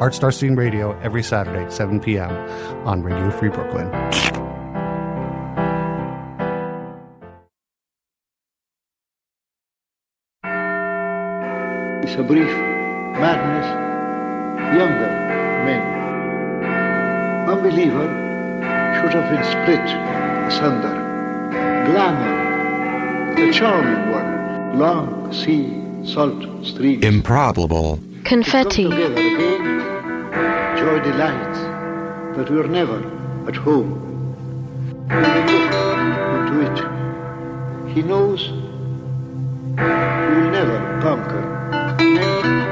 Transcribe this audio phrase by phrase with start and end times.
[0.00, 2.30] Art Star Scene Radio every Saturday, 7 p.m.
[2.86, 3.86] on Radio Free Brooklyn.
[12.02, 12.48] It's a brief
[13.20, 13.66] madness,
[14.74, 15.10] younger
[15.66, 17.48] men.
[17.50, 18.08] Unbeliever
[19.02, 19.84] should have been split
[20.48, 20.96] asunder.
[21.90, 27.04] Glamour, the charming one, long sea, salt streams.
[27.04, 28.00] Improbable.
[28.30, 28.84] Confetti.
[28.84, 29.18] Again,
[30.78, 31.58] joy delights
[32.36, 33.02] that we're never
[33.48, 33.90] at home.
[35.10, 36.78] Into it.
[37.92, 39.82] He knows we
[40.36, 41.42] will never conquer.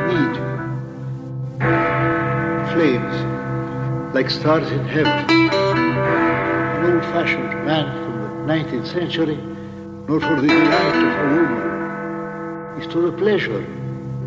[0.07, 0.37] Need
[2.73, 3.17] flames
[4.15, 5.13] like stars in heaven.
[5.29, 9.39] An old-fashioned man from the 19th century,
[10.07, 13.67] nor for the delight of a woman, is to the pleasure,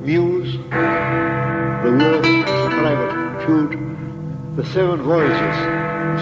[0.03, 3.71] muse, the the private feud,
[4.55, 5.57] the seven voyages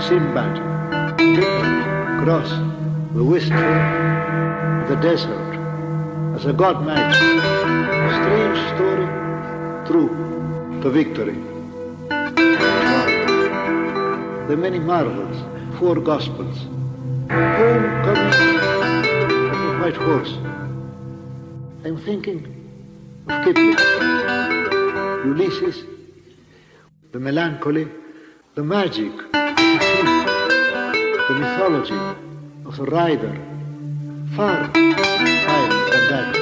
[0.07, 0.55] Sinbad,
[2.23, 2.49] cross
[3.13, 3.57] the wistful,
[4.89, 5.55] the desert,
[6.35, 7.13] as a god might.
[8.19, 9.07] Strange story,
[9.87, 10.09] true
[10.81, 11.37] to victory.
[14.49, 15.37] The many marvels,
[15.79, 16.57] four gospels,
[17.29, 18.33] homecoming
[19.51, 20.37] of the white horse.
[21.85, 22.58] I'm thinking
[23.29, 23.77] Kipling,
[25.23, 25.83] Ulysses,
[27.11, 27.87] the melancholy,
[28.55, 31.93] the magic, the mythology
[32.65, 33.37] of the rider,
[34.35, 36.35] far higher than that,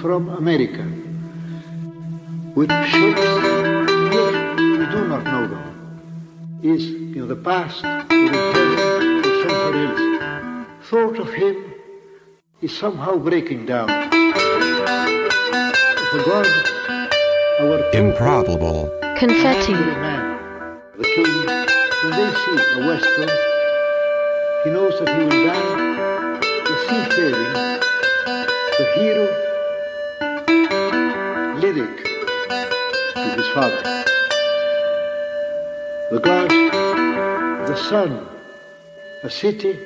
[0.00, 0.84] from America,
[2.56, 3.20] with ships
[4.58, 10.02] we do not know them, is in the past or in present or somewhere else.
[10.90, 11.56] Thought of him
[12.60, 14.15] is somehow breaking down.
[16.10, 16.46] For God,
[17.58, 18.88] our Improbable.
[19.18, 19.72] Confetti.
[19.72, 21.34] the king,
[22.02, 23.30] when they see a western,
[24.62, 25.96] he knows that he will die
[26.64, 27.52] the seafaring,
[28.78, 29.26] the hero,
[31.60, 31.96] lyric
[33.14, 33.82] to his father.
[36.12, 36.50] The god,
[37.66, 38.28] the sun,
[39.24, 39.76] a city,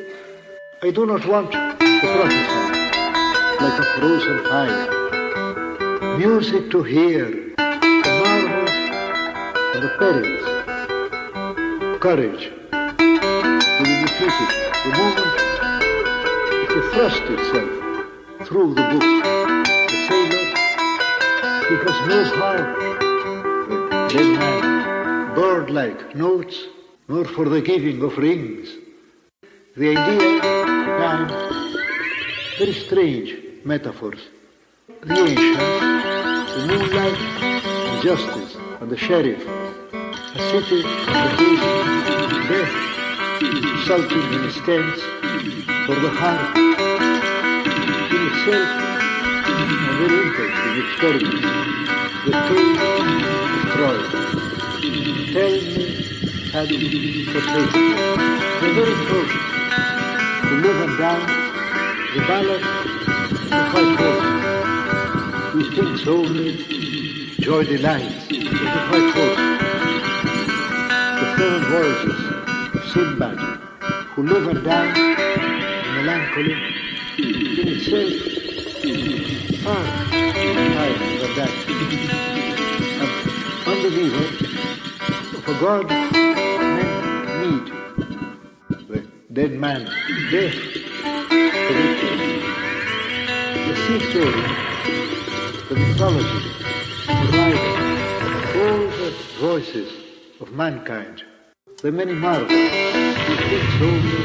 [0.82, 2.64] I do not want to prophesy
[3.64, 4.99] like a frozen fire.
[6.20, 7.24] Music to hear,
[7.56, 8.74] the marvels
[9.72, 10.44] and the perils.
[11.98, 14.50] Courage will be defeated
[14.84, 15.34] the moment
[16.76, 17.72] it thrust itself
[18.46, 19.08] through the book.
[19.88, 20.44] The sailor,
[22.06, 22.68] no heart.
[23.90, 26.56] The dead man, bird-like notes,
[27.08, 28.68] nor for the giving of rings.
[29.74, 30.40] The idea,
[31.00, 31.28] time,
[32.58, 33.28] very strange
[33.64, 34.20] metaphors.
[35.02, 35.56] The ancients,
[36.54, 37.16] the moonlight,
[38.02, 39.40] justice, and the sheriff,
[39.96, 41.38] a city of
[42.28, 42.74] the death,
[43.86, 45.00] sulking in its tents,
[45.86, 46.54] for the heart,
[48.12, 48.68] in itself,
[49.48, 51.40] a very interesting experiment.
[52.26, 53.08] The tale of
[53.72, 53.98] Troy.
[55.32, 55.86] Tell me,
[56.52, 56.68] had
[57.32, 57.86] forsaken
[58.60, 59.34] the very first
[60.44, 61.24] to live and die,
[62.12, 64.39] the ballad of the white horse.
[65.54, 66.48] We think only
[67.40, 69.42] joy delights of the white horse.
[71.20, 72.20] The seven voyages
[72.74, 73.38] of Sinbad,
[74.14, 74.90] who live and die
[75.86, 76.56] in melancholy,
[77.18, 78.12] in itself
[79.64, 79.84] far
[80.76, 81.52] higher than that.
[83.00, 83.08] An
[83.72, 84.26] unbeliever
[85.50, 86.88] a God men
[87.40, 87.66] need.
[88.88, 88.98] The
[89.32, 89.84] dead man,
[90.30, 90.58] death,
[91.30, 92.30] the victory.
[93.66, 94.69] The seafaring, the
[96.00, 96.48] mythology,
[97.08, 97.60] rider,
[98.58, 99.92] all the voices
[100.40, 101.22] of mankind,
[101.82, 104.24] the many marvels, the things only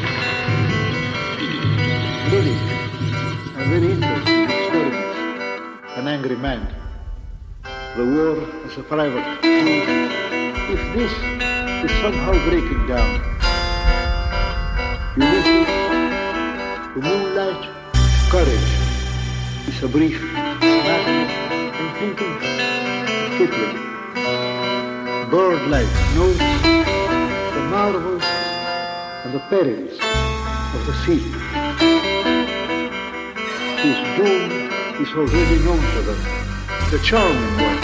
[2.31, 2.61] lyric
[3.57, 5.19] and very interesting experiments.
[5.97, 6.65] An angry man,
[7.97, 9.27] the war as a private.
[9.43, 11.11] If this
[11.83, 13.19] is somehow breaking down,
[15.17, 15.67] Ulysses,
[16.95, 17.63] the moonlight,
[18.29, 18.71] courage
[19.67, 20.21] is a brief
[21.99, 22.41] thinking of
[23.37, 23.77] Kipling.
[25.31, 26.39] Bird-like notes,
[27.55, 28.23] the marvels
[29.23, 29.97] and the perils
[30.75, 31.23] of the sea,
[33.85, 34.51] His doom
[35.01, 36.21] is already known to them.
[36.91, 37.81] The charming one,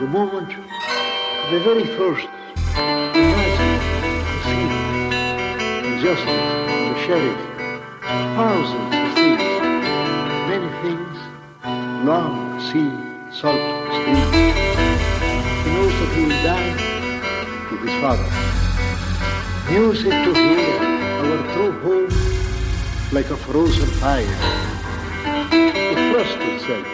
[0.00, 0.50] the moment,
[1.50, 2.28] the very first,
[3.14, 4.68] the sea,
[5.86, 6.44] the justice,
[6.90, 7.40] the sheriff,
[8.36, 8.99] thousands
[12.04, 12.90] long, sea,
[13.30, 13.60] salt
[13.92, 14.16] stream.
[15.64, 16.74] He knows that he will die
[17.68, 18.28] to his father.
[19.70, 20.78] Music to hear
[21.20, 22.10] our true home
[23.12, 24.24] like a frozen fire.
[25.52, 26.86] It thrust itself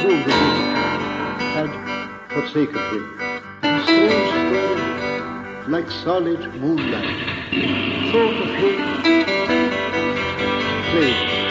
[0.00, 0.70] through the music
[1.54, 1.70] had
[2.32, 3.04] forsaken him.
[3.62, 7.18] The strange story, like solid moonlight,
[8.10, 9.04] thought of him
[10.90, 11.44] played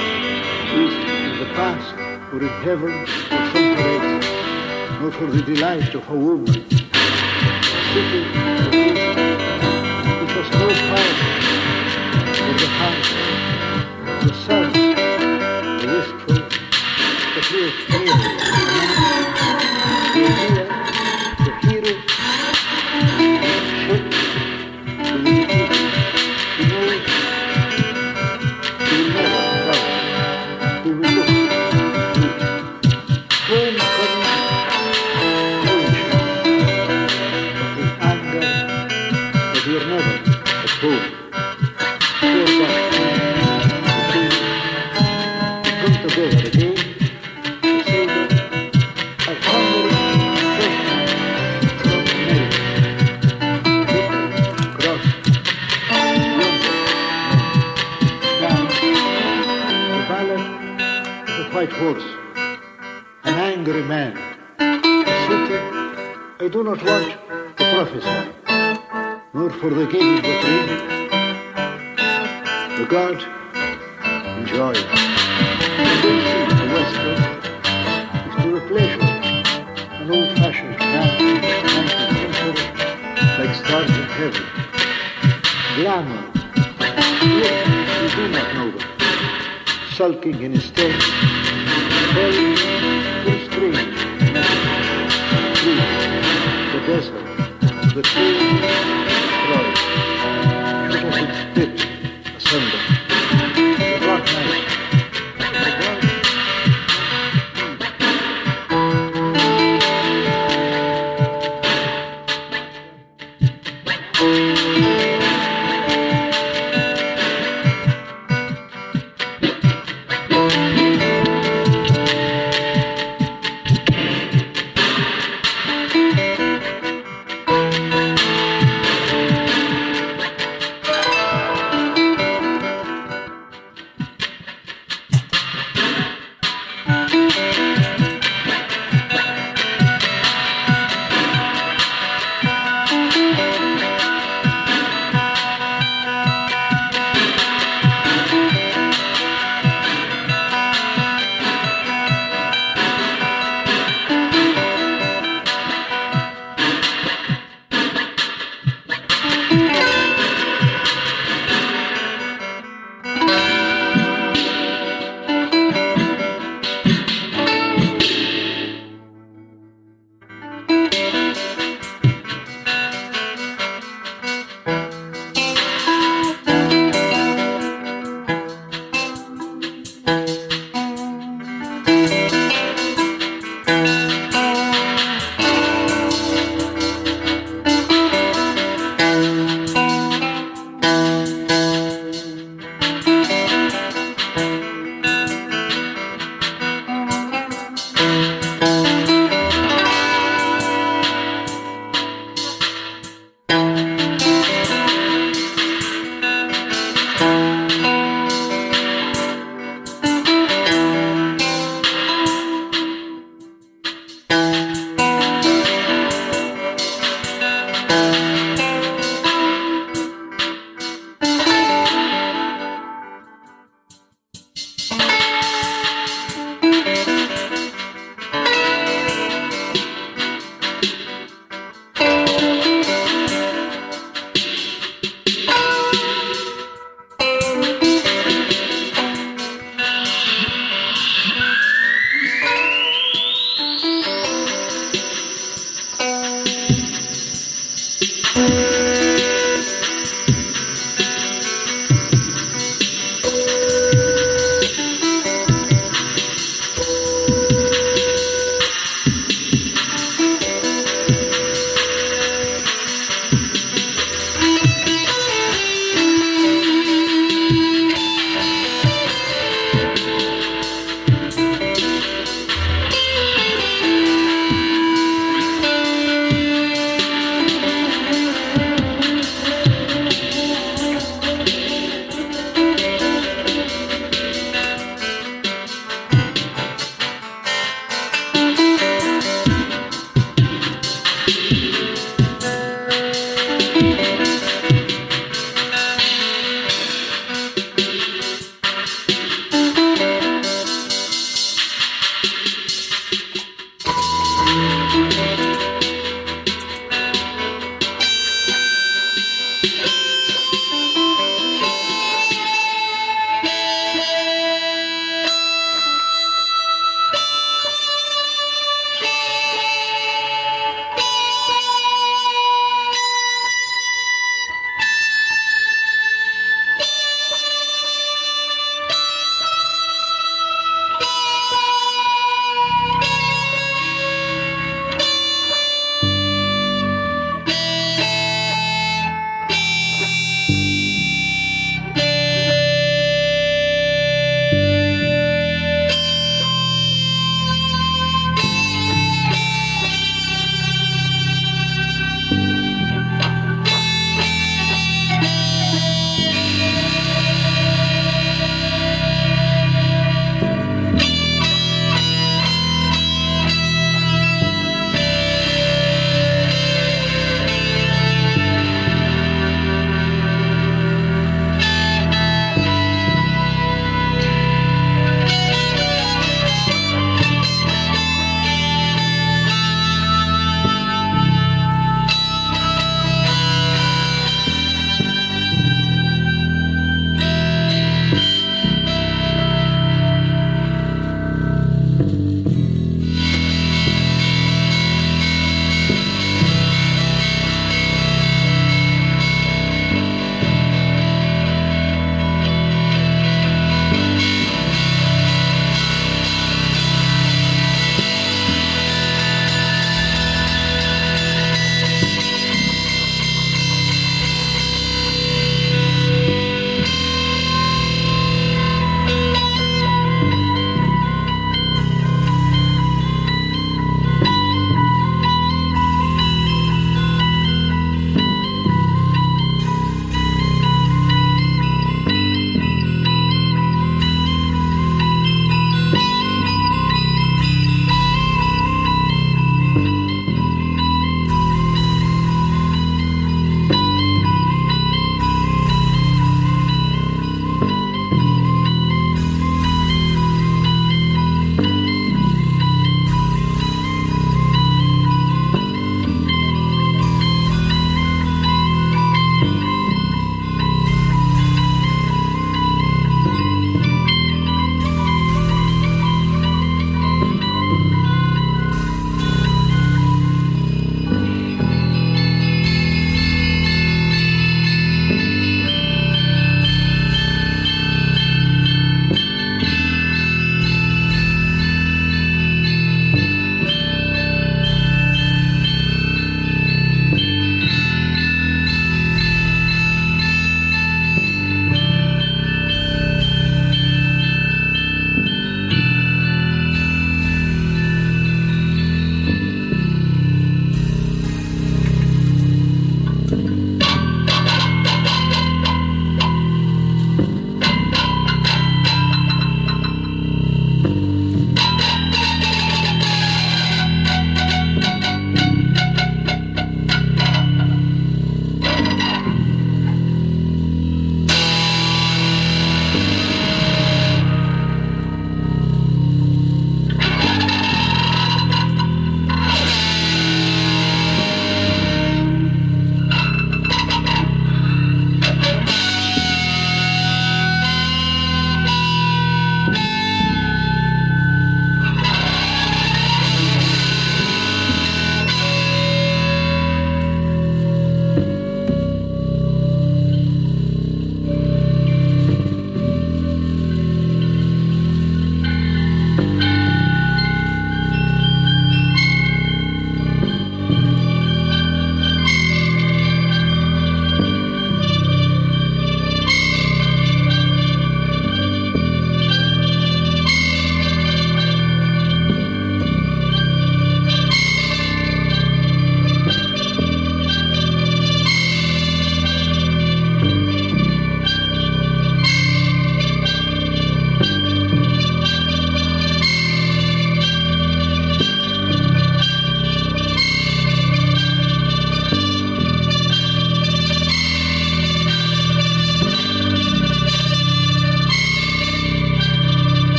[0.76, 4.26] is in the past for in heaven or someplace,
[5.00, 6.66] not for the delight of a woman.
[7.94, 8.43] Sitting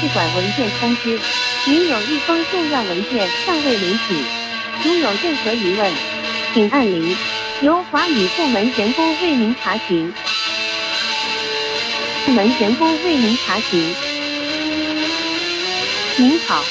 [0.00, 1.18] 领事馆文件通知，
[1.66, 4.14] 您有一封重要文件尚未领取，
[4.82, 5.92] 如有任何疑问，
[6.54, 7.14] 请按零，
[7.60, 10.10] 由华语部门员工为您查询。
[12.24, 13.78] 部门员工为您查询。
[16.18, 16.62] 您好，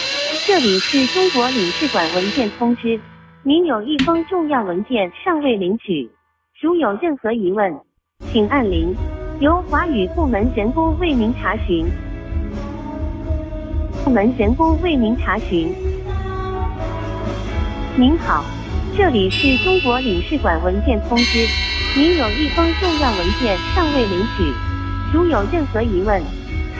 [0.47, 2.99] 这里是中国领事馆文件通知，
[3.43, 6.09] 您有一封重要文件尚未领取，
[6.59, 7.79] 如有任何疑问，
[8.31, 8.95] 请按零，
[9.39, 11.85] 由华语部门员工为您查询。
[14.09, 15.71] 部门员工为您查询。
[17.95, 18.43] 您好，
[18.97, 21.45] 这里是中国领事馆文件通知，
[21.95, 24.51] 您有一封重要文件尚未领取，
[25.13, 26.19] 如有任何疑问，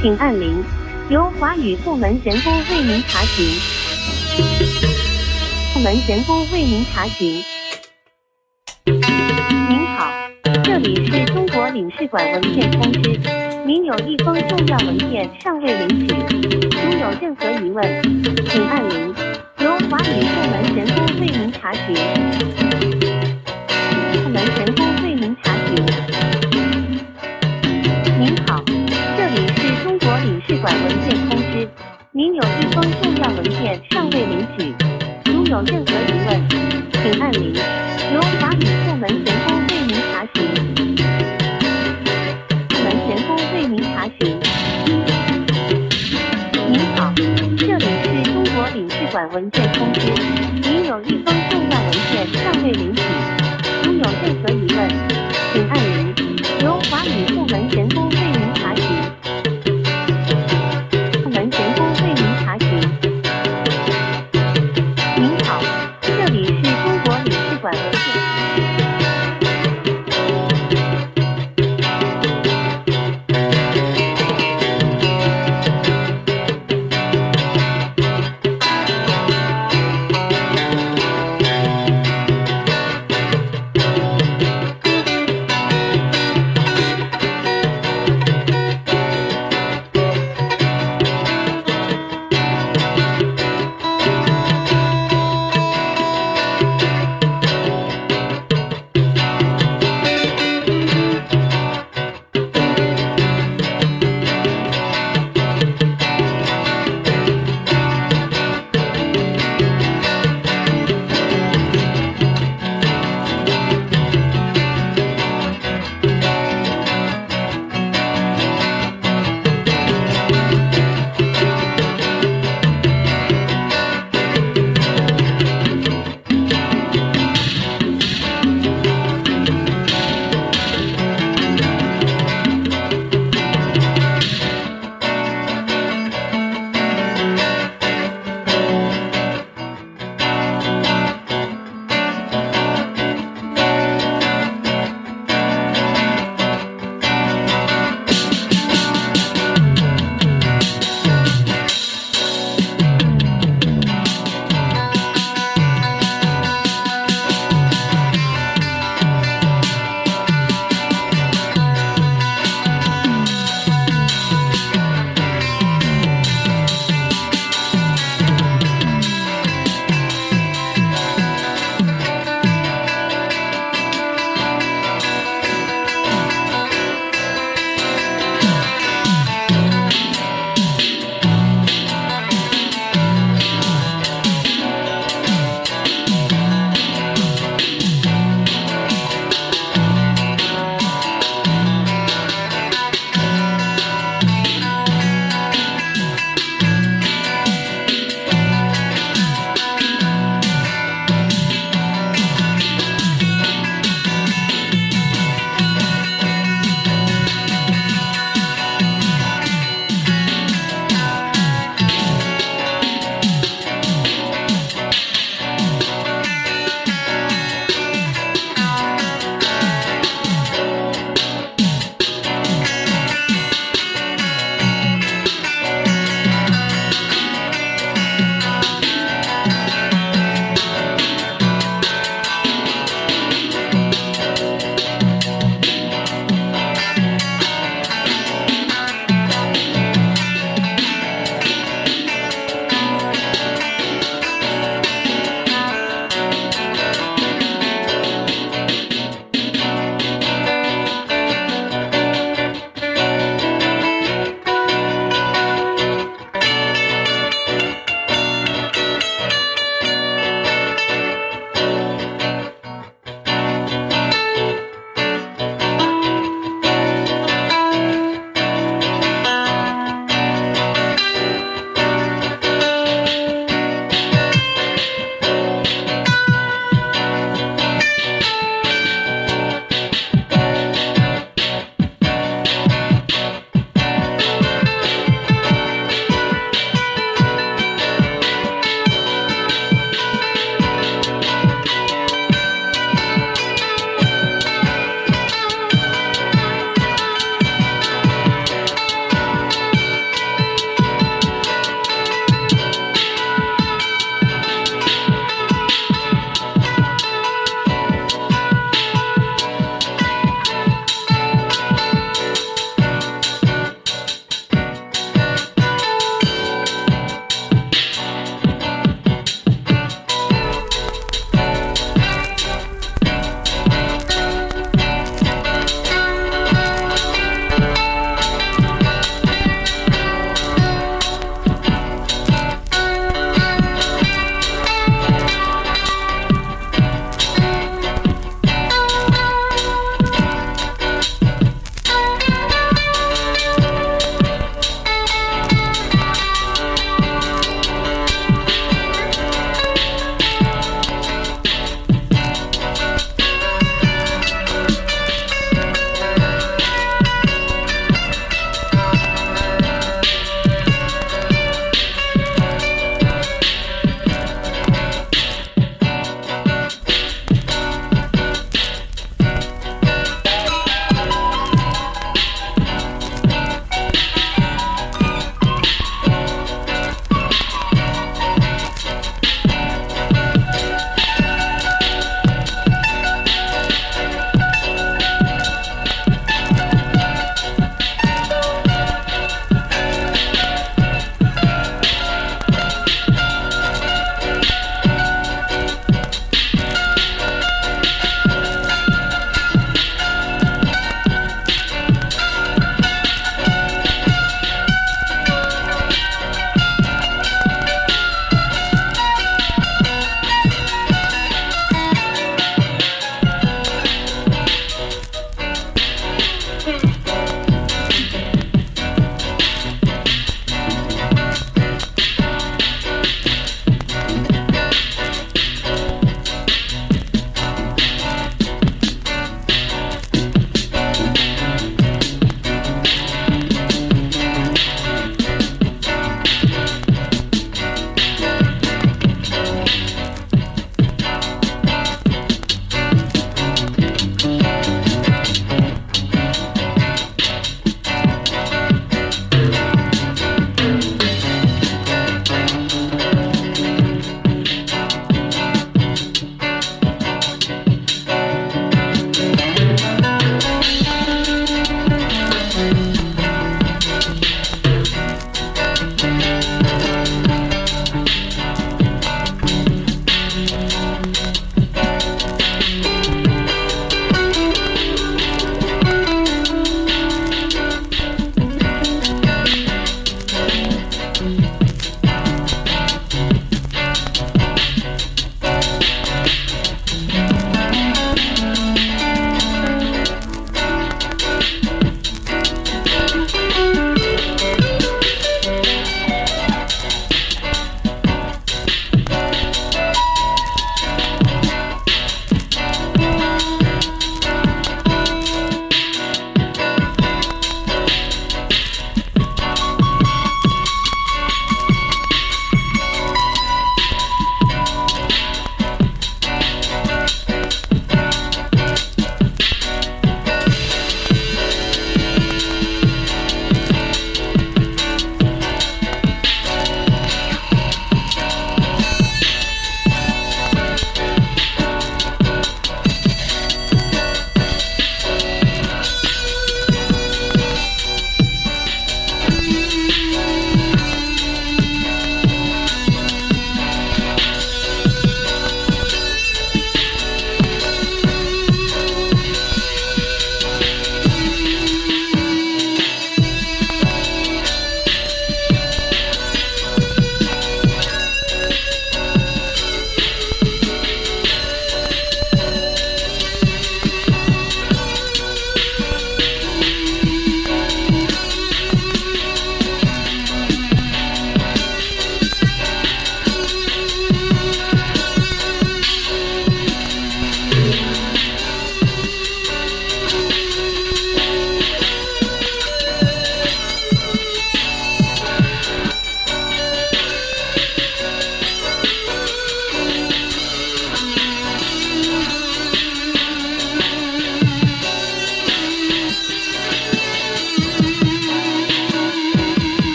[0.00, 0.64] 请按零。
[1.10, 3.46] 由华语部门员工为您查询。
[5.74, 7.44] 部门员工为您查询。
[8.86, 10.10] 您好，
[10.64, 13.20] 这里是中国领事馆文件通知，
[13.66, 16.67] 您有一封重要文件尚未领取，
[16.98, 18.02] 有任何疑问，
[18.50, 19.14] 请按零，
[19.60, 21.94] 由华语部门员工为您查询。
[24.12, 25.76] 部门员工为您查询。
[28.18, 28.60] 您好，
[29.16, 31.68] 这里是中国领事馆文件通知，
[32.10, 34.74] 您有一封重要文件尚未领取，
[35.26, 36.48] 如有任何疑问，
[36.94, 37.54] 请按零，
[38.12, 40.36] 由华语部门员工为您查询。
[42.68, 44.57] 部门员工为您查询。
[49.26, 50.00] 国领事馆文件通知，
[50.62, 51.37] 您有一封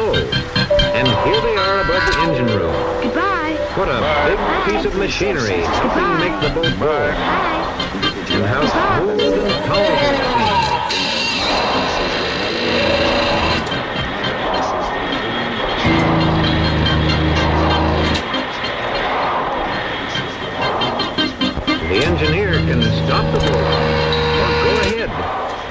[0.00, 0.16] down.
[0.94, 2.74] And here they are above the engine room.
[3.02, 3.56] Goodbye.
[3.76, 4.38] What a big
[4.74, 6.86] piece of machinery helping make the boat go.
[6.86, 7.14] Bye.
[8.30, 10.60] And how smooth and powerful it seems.
[21.90, 25.10] The engineer can stop the boat or go ahead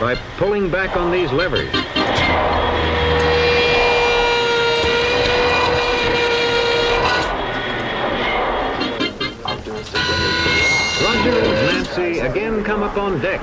[0.02, 1.74] by pulling back on these levers.
[12.00, 13.41] And Nancy again come up on deck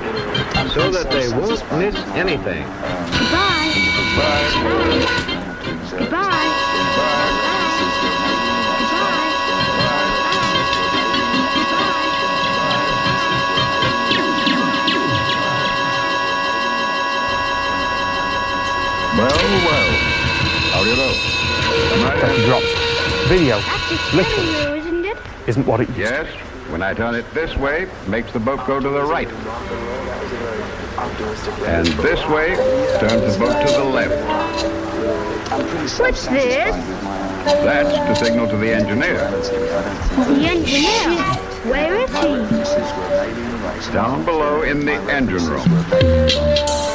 [0.73, 2.63] so that they won't miss anything.
[2.63, 3.73] Goodbye.
[4.17, 5.97] Bye.
[5.97, 7.57] Goodbye.
[19.17, 19.33] Well,
[19.65, 19.91] well.
[20.73, 21.09] How do you know?
[21.09, 22.45] Am I That there?
[22.45, 22.71] drops.
[23.29, 24.53] Video That's just Literally.
[24.53, 25.17] steering isn't it?
[25.47, 26.27] isn't what it used Yes.
[26.69, 29.29] When I turn it this way, makes the boat go to the right.
[31.65, 32.55] And this way,
[32.99, 34.17] turns the boat to the left.
[35.97, 36.75] What's this?
[37.45, 39.29] That's to signal to the engineer.
[39.29, 41.23] The engineer.
[41.71, 43.93] Where is he?
[43.93, 46.86] Down below in the engine room.